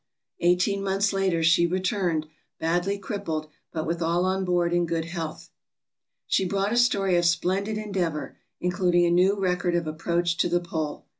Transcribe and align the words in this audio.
Eighteen 0.39 0.81
months 0.83 1.13
later 1.13 1.43
she 1.43 1.67
returned, 1.67 2.25
badly 2.59 2.97
crippled, 2.97 3.49
but 3.71 3.85
with 3.85 4.01
all 4.01 4.25
on 4.25 4.43
board 4.43 4.73
in 4.73 4.87
good 4.87 5.05
health. 5.05 5.51
She 6.25 6.43
brought 6.43 6.73
a 6.73 6.77
story 6.77 7.15
of 7.17 7.25
splendid 7.25 7.77
endeavor, 7.77 8.35
including 8.59 9.05
a 9.05 9.11
new 9.11 9.39
record 9.39 9.75
of 9.75 9.85
approach 9.85 10.37
to 10.37 10.49
the 10.49 10.59
pole. 10.59 11.05